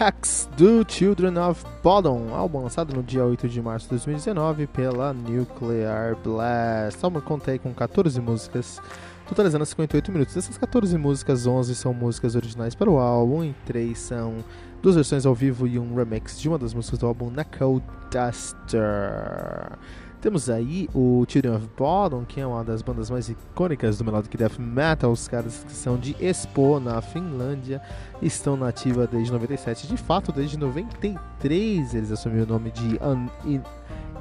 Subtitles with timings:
[0.00, 5.12] Hex do Children of Bodom, álbum lançado no dia 8 de março de 2019 pela
[5.12, 6.98] Nuclear Blast.
[7.02, 8.80] O álbum conta aí com 14 músicas,
[9.28, 10.34] totalizando 58 minutos.
[10.34, 14.36] Dessas 14 músicas, 11 são músicas originais para o álbum e 3 são
[14.80, 19.78] duas versões ao vivo e um remix de uma das músicas do álbum Knuckle Duster.
[20.20, 24.36] Temos aí o Children of Bodom, que é uma das bandas mais icônicas do Melodic
[24.36, 25.10] Death Metal.
[25.10, 27.80] Os caras que são de Espoo, na Finlândia,
[28.20, 29.86] estão na ativa desde 97.
[29.86, 33.62] De fato, desde 93 eles assumiram o nome de Un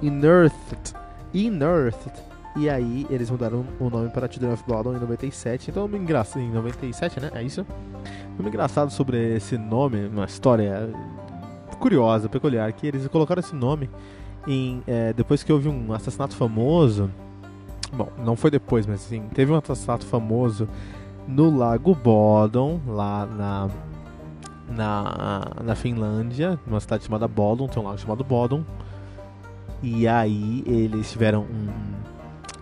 [0.02, 0.94] Inearthed.
[1.34, 2.14] Inearthed.
[2.56, 5.70] E aí eles mudaram o nome para Children of Bodom em 97.
[5.70, 7.30] Então, engraçado em 97, né?
[7.34, 7.68] É isso?
[8.40, 10.90] Um engraçado sobre esse nome, uma história
[11.78, 13.90] curiosa, peculiar, que eles colocaram esse nome
[14.48, 17.10] em, é, depois que houve um assassinato famoso.
[17.92, 20.68] Bom, não foi depois, mas assim, teve um assassinato famoso
[21.28, 23.70] no Lago Bodom, lá na,
[24.68, 28.64] na, na Finlândia, numa cidade chamada Bodom, tem um lago chamado Bodom.
[29.82, 31.70] E aí eles tiveram um.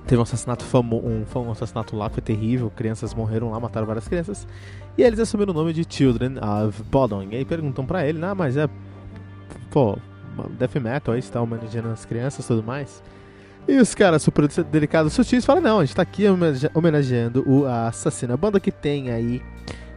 [0.05, 4.07] Teve um assassinato famoso, um, um assassinato lá, foi terrível, crianças morreram lá, mataram várias
[4.07, 4.47] crianças.
[4.97, 7.23] E eles assumiram o nome de Children of Bodom.
[7.23, 8.69] E aí perguntam pra ele, ah, mas é.
[9.69, 9.97] Pô,
[10.57, 13.01] death metal aí, está homenageando as crianças e tudo mais.
[13.67, 16.23] E os caras super delicados sutis falam, não, a gente tá aqui
[16.73, 18.33] homenageando o Assassino.
[18.33, 19.41] A banda que tem aí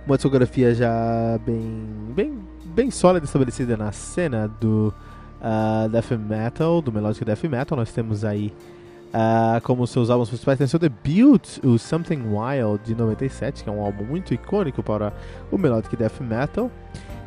[0.04, 4.92] uma discografia já bem, bem, bem sólida estabelecida na cena do
[5.40, 7.78] uh, death metal, do melodic death metal.
[7.78, 8.52] Nós temos aí
[9.10, 13.72] uh, como seus álbuns principais, tem seu debut, o Something Wild de 97, que é
[13.72, 15.12] um álbum muito icônico para
[15.50, 16.70] o melodic death metal.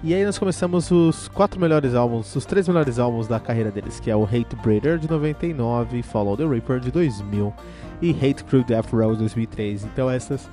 [0.05, 4.01] E aí nós começamos os quatro melhores álbuns, os três melhores álbuns da carreira deles,
[4.01, 7.53] que é o Hate Breeder de 99, Follow the Reaper de 2000
[8.01, 9.85] e Hate Crew Death Row de 2003.
[9.85, 10.49] Então essas,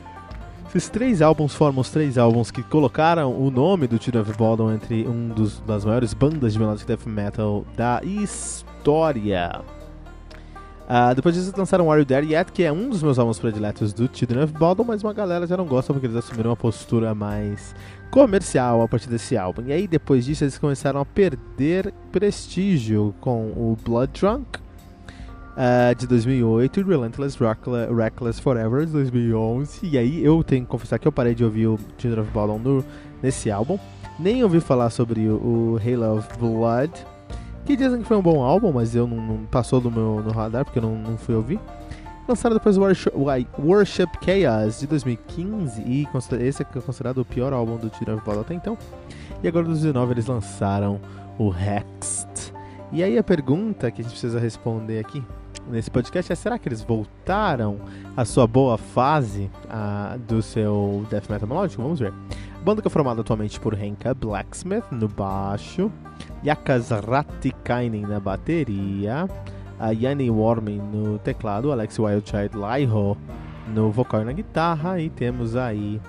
[0.68, 4.72] esses três álbuns formam os três álbuns que colocaram o nome do Children of Bodom
[4.72, 9.62] entre um dos, das maiores bandas de melodic death metal da história.
[10.90, 13.92] Uh, depois disso lançaram Are You There Yet, que é um dos meus álbuns prediletos
[13.92, 17.14] do Children of Bodom, mas uma galera já não gosta porque eles assumiram uma postura
[17.14, 17.76] mais
[18.10, 19.62] comercial a partir desse álbum.
[19.68, 24.58] E aí depois disso eles começaram a perder prestígio com o Blood Drunk
[25.50, 27.38] uh, de 2008 e Relentless
[27.96, 29.86] Reckless Forever de 2011.
[29.86, 32.32] E aí eu tenho que confessar que eu parei de ouvir o Children of
[32.64, 32.84] no,
[33.22, 33.78] nesse álbum.
[34.18, 36.92] Nem ouvi falar sobre o, o Halo of Blood,
[37.70, 40.32] que dizem que foi um bom álbum, mas eu não, não passou do meu no
[40.32, 41.60] radar porque eu não, não fui ouvir.
[42.26, 46.08] Lançaram depois o Worship, Chaos de 2015 e
[46.40, 48.76] esse é considerado o pior álbum do of Battle até então.
[49.40, 51.00] E agora, em 2019, eles lançaram
[51.38, 52.52] o Hexed.
[52.90, 55.22] E aí a pergunta que a gente precisa responder aqui
[55.68, 57.78] nesse podcast é: será que eles voltaram
[58.16, 61.82] à sua boa fase uh, do seu death metal melódico?
[61.82, 62.12] Vamos ver.
[62.62, 65.90] Banda que é formada atualmente por Henka Blacksmith no baixo,
[66.44, 69.26] Yakas Ratikainen na bateria,
[69.78, 73.16] a Yanni Warman no teclado, Alex Wildchild Laiho
[73.68, 76.00] no vocal e na guitarra, e temos aí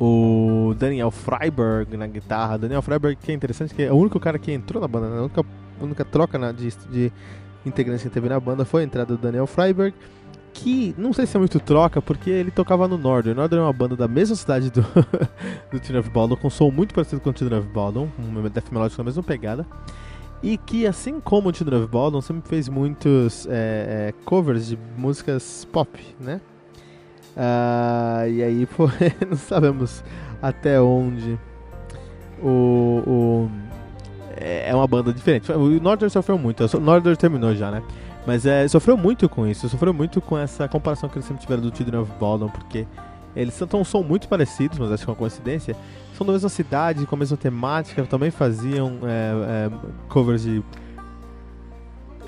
[0.00, 2.56] o Daniel Freiberg na guitarra.
[2.56, 5.18] Daniel Freiberg, que é interessante, que é o único cara que entrou na banda, né?
[5.18, 5.44] a única,
[5.80, 7.12] única troca na, de, de
[7.66, 9.94] integrantes que teve na banda foi a entrada do Daniel Freiberg.
[10.54, 13.34] Que não sei se é muito troca, porque ele tocava no Northern.
[13.34, 14.82] Northern é uma banda da mesma cidade do,
[15.70, 18.70] do Children of Baldwin, com som muito parecido com o Children of Baldwin, um death
[18.70, 19.66] melódico na mesma pegada.
[20.42, 24.78] e que, assim como o Children of Bodom, sempre fez muitos é, é, covers de
[24.96, 26.40] músicas pop, né?
[27.36, 28.90] Uh, e aí, pô,
[29.26, 30.04] não sabemos
[30.42, 31.38] até onde
[32.42, 33.50] o, o,
[34.36, 35.50] é, é uma banda diferente.
[35.50, 37.82] O Northern sofreu muito, o Northern terminou já, né?
[38.26, 41.62] Mas é, sofreu muito com isso, sofreu muito com essa comparação que eles sempre tiveram
[41.62, 42.86] do Children of Bodom, porque
[43.34, 45.76] eles são, são muito parecidos, mas acho que é uma coincidência.
[46.16, 49.70] São da mesma cidade, com a mesma temática, também faziam é, é,
[50.08, 50.62] covers de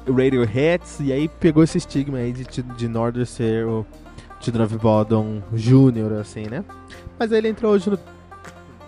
[0.09, 3.87] Radioheads, e aí pegou esse estigma aí de, de Northern ser o
[4.41, 6.65] Children of Bodom Jr., assim, né?
[7.19, 7.99] Mas aí ele entrou hoje no.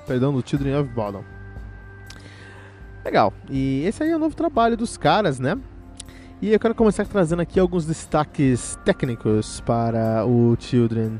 [0.06, 1.24] Perdão, no Children of Bodom.
[3.04, 3.32] Legal.
[3.48, 5.56] E esse aí é o novo trabalho dos caras, né?
[6.40, 11.18] E eu quero começar trazendo aqui alguns destaques técnicos para o Children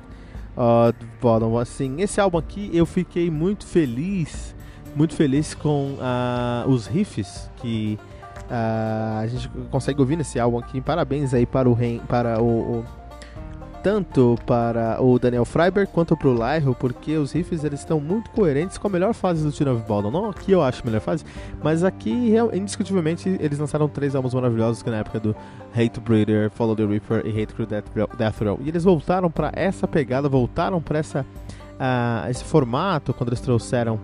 [0.54, 1.58] of Bodom.
[1.58, 4.54] Assim, esse álbum aqui eu fiquei muito feliz,
[4.94, 7.98] muito feliz com uh, os riffs que
[8.42, 10.82] uh, a gente consegue ouvir nesse álbum aqui.
[10.82, 11.74] Parabéns aí para o,
[12.06, 12.84] para o, o
[13.86, 18.28] tanto para o Daniel Freiberg quanto para o Lyro, porque os riffs eles estão muito
[18.30, 20.10] coerentes com a melhor fase do Tune of Baldwin.
[20.10, 21.24] Não aqui eu acho a melhor fase,
[21.62, 25.36] mas aqui indiscutivelmente eles lançaram três álbuns maravilhosos que na época do
[25.72, 28.58] Hate Breeder, Follow the Reaper e Hate Crew Death, Row.
[28.60, 34.00] E eles voltaram para essa pegada, voltaram para uh, esse formato quando eles trouxeram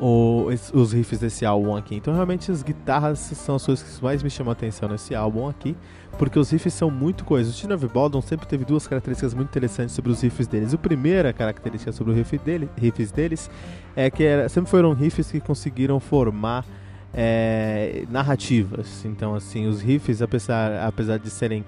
[0.00, 1.94] o, os riffs desse álbum aqui.
[1.94, 5.48] Então realmente as guitarras são as coisas que mais me chamam a atenção nesse álbum
[5.48, 5.76] aqui
[6.14, 7.54] porque os riffs são muito coesos.
[7.54, 10.72] O Tina Baldwin sempre teve duas características muito interessantes sobre os riffs deles.
[10.72, 13.50] A primeira característica sobre os riff dele, riffs deles
[13.94, 16.64] é que era, sempre foram riffs que conseguiram formar
[17.12, 19.04] é, narrativas.
[19.04, 21.64] Então, assim, os riffs, apesar, apesar de serem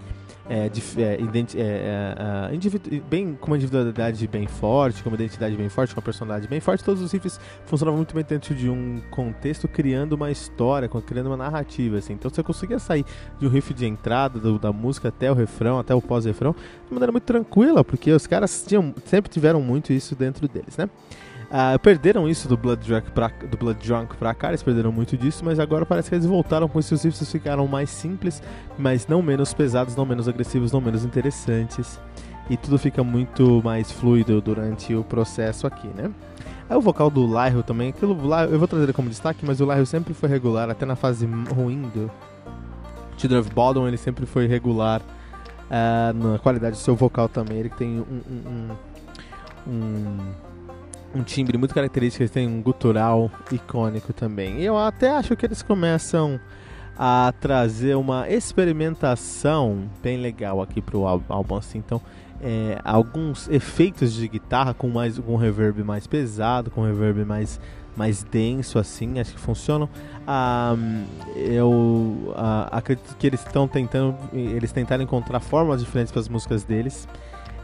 [0.48, 1.16] é, é,
[1.60, 6.04] é, é bem, com uma individualidade bem forte, com uma identidade bem forte, com uma
[6.04, 10.30] personalidade bem forte, todos os riffs funcionavam muito bem dentro de um contexto, criando uma
[10.30, 11.98] história, criando uma narrativa.
[11.98, 12.12] Assim.
[12.12, 13.04] Então você conseguia sair
[13.38, 16.54] de um riff de entrada do, da música até o refrão, até o pós-refrão,
[16.86, 20.88] de maneira muito tranquila, porque os caras tinham, sempre tiveram muito isso dentro deles, né?
[21.46, 25.16] Uh, perderam isso do Blood, Drunk pra, do Blood Drunk pra cá, eles perderam muito
[25.16, 28.42] disso, mas agora parece que eles voltaram com esses riffs ficaram mais simples,
[28.76, 32.00] mas não menos pesados, não menos agressivos, não menos interessantes.
[32.50, 36.10] E tudo fica muito mais fluido durante o processo aqui, né?
[36.68, 38.16] Aí o vocal do Lyro também, aquilo,
[38.50, 41.26] eu vou trazer ele como destaque, mas o Lyro sempre foi regular, até na fase
[41.54, 42.10] ruim do
[43.18, 47.58] Children of Bodom, ele sempre foi regular uh, na qualidade do seu vocal também.
[47.58, 48.70] Ele tem um, um,
[49.68, 50.18] um, um
[51.14, 54.60] um timbre muito característico, eles têm um gutural icônico também.
[54.60, 56.38] E eu até acho que eles começam
[56.98, 61.78] a trazer uma experimentação bem legal aqui pro álbum, assim.
[61.78, 62.00] Então,
[62.40, 67.60] é, alguns efeitos de guitarra com mais um reverb mais pesado, com um reverb mais
[67.96, 69.88] mais denso assim, acho que funcionam.
[70.26, 70.76] Ah,
[71.34, 76.62] eu ah, acredito que eles estão tentando, eles tentaram encontrar formas diferentes para as músicas
[76.62, 77.08] deles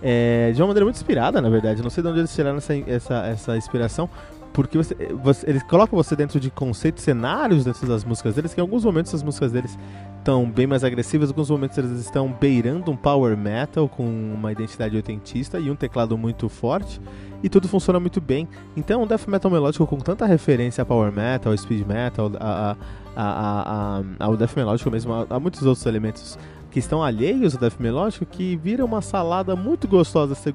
[0.02, 1.82] é, de uma maneira muito inspirada, na verdade.
[1.82, 4.10] não sei de onde eles tiraram essa, essa, essa inspiração,
[4.52, 8.60] porque você, você, eles colocam você dentro de conceitos, cenários dentro das músicas deles, que
[8.60, 9.78] em alguns momentos as músicas deles
[10.18, 14.52] estão bem mais agressivas, em alguns momentos eles estão beirando um power metal com uma
[14.52, 17.00] identidade oitentista e um teclado muito forte,
[17.42, 18.48] e tudo funciona muito bem.
[18.76, 22.76] Então, um death metal melódico com tanta referência a power metal, speed metal, a,
[23.16, 26.38] a, a, ao death melódico mesmo, a, a muitos outros elementos
[26.70, 30.54] que estão alheios ao death melódico que vira uma salada muito gostosa ser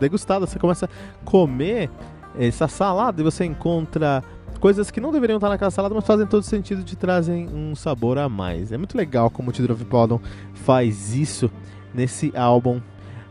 [0.00, 0.46] degustada.
[0.46, 1.90] Você começa a comer
[2.38, 4.22] essa salada e você encontra
[4.58, 8.18] coisas que não deveriam estar naquela salada, mas fazem todo sentido de trazem um sabor
[8.18, 8.72] a mais.
[8.72, 10.20] É muito legal como o Tidro of Bodom
[10.54, 11.50] faz isso
[11.94, 12.80] nesse álbum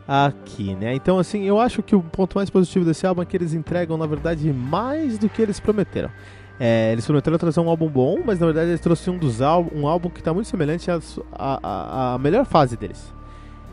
[0.08, 0.94] aqui, né?
[0.96, 3.98] Então, assim, eu acho que o ponto mais positivo desse álbum é que eles entregam,
[3.98, 6.10] na verdade, mais do que eles prometeram.
[6.60, 9.80] É, eles prometeram trazer um álbum bom, mas na verdade eles trouxeram um, dos álbum,
[9.80, 13.14] um álbum que está muito semelhante à, melhor fase deles.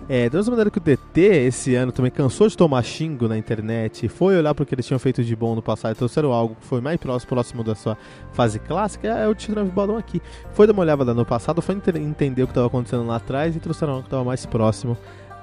[0.07, 3.38] É, da mesma maneira que o DT esse ano também cansou de tomar xingo na
[3.38, 6.31] internet, foi olhar para o que eles tinham feito de bom no passado e trouxeram
[6.31, 7.97] algo que foi mais próximo, próximo da sua
[8.35, 10.21] fase clássica, é o of Bodom aqui.
[10.53, 13.61] Foi dar uma olhada no passado, foi entender o que estava acontecendo lá atrás e
[13.61, 14.95] trouxeram algo que estava mais próximo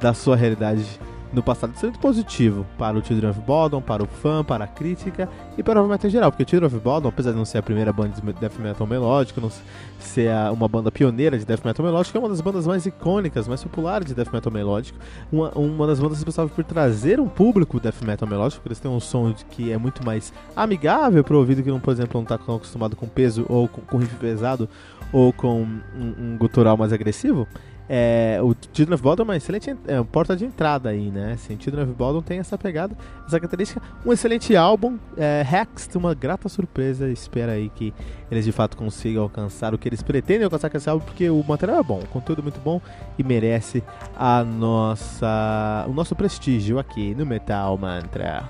[0.01, 1.00] da sua realidade
[1.34, 5.29] no passado sendo positivo para o Children of Bodom, para o fã, para a crítica
[5.58, 7.60] e para o metal em geral, porque o Children of Bodom, apesar de não ser
[7.60, 9.51] a primeira banda de death metal melódico, não
[10.00, 13.63] ser uma banda pioneira de death metal melódico, é uma das bandas mais icônicas, mais
[13.63, 15.00] populares de death metal melódico,
[15.31, 18.91] uma, uma das bandas responsáveis por trazer um público death metal melódico, porque eles têm
[18.91, 22.24] um som que é muito mais amigável para o ouvido que, não, por exemplo, não
[22.24, 24.67] está acostumado com peso ou com, com riff pesado
[25.13, 25.81] ou com um,
[26.20, 27.48] um gutural mais agressivo.
[27.93, 31.33] É, o Children of Bodom é uma excelente é, porta de entrada aí, né?
[31.33, 32.95] Assim, Children of Bodom tem essa pegada,
[33.27, 33.81] essa característica.
[34.05, 35.45] Um excelente álbum, é,
[35.95, 37.10] uma grata surpresa.
[37.10, 37.93] Espera aí que
[38.31, 41.43] eles de fato consigam alcançar o que eles pretendem alcançar com esse álbum, porque o
[41.45, 42.79] material é bom, o conteúdo é muito bom
[43.19, 43.83] e merece
[44.15, 48.50] a nossa, o nosso prestígio aqui no Metal Mantra.